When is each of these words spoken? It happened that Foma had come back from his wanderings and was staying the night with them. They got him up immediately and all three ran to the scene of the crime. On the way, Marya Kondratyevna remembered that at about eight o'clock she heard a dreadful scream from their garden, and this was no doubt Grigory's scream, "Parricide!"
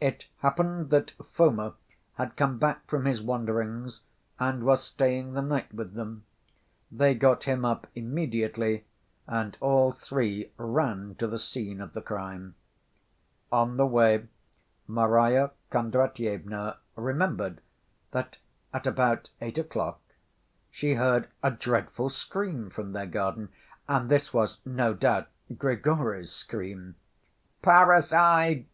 It 0.00 0.28
happened 0.38 0.88
that 0.88 1.10
Foma 1.30 1.74
had 2.14 2.36
come 2.36 2.56
back 2.56 2.86
from 2.88 3.04
his 3.04 3.20
wanderings 3.20 4.00
and 4.40 4.64
was 4.64 4.82
staying 4.82 5.34
the 5.34 5.42
night 5.42 5.74
with 5.74 5.92
them. 5.92 6.24
They 6.90 7.14
got 7.14 7.44
him 7.44 7.66
up 7.66 7.86
immediately 7.94 8.86
and 9.26 9.58
all 9.60 9.92
three 9.92 10.52
ran 10.56 11.16
to 11.16 11.26
the 11.26 11.38
scene 11.38 11.82
of 11.82 11.92
the 11.92 12.00
crime. 12.00 12.54
On 13.52 13.76
the 13.76 13.84
way, 13.84 14.28
Marya 14.86 15.50
Kondratyevna 15.70 16.78
remembered 16.96 17.60
that 18.12 18.38
at 18.72 18.86
about 18.86 19.28
eight 19.42 19.58
o'clock 19.58 20.00
she 20.70 20.94
heard 20.94 21.28
a 21.42 21.50
dreadful 21.50 22.08
scream 22.08 22.70
from 22.70 22.92
their 22.92 23.04
garden, 23.04 23.50
and 23.86 24.08
this 24.08 24.32
was 24.32 24.60
no 24.64 24.94
doubt 24.94 25.28
Grigory's 25.58 26.32
scream, 26.32 26.94
"Parricide!" 27.60 28.64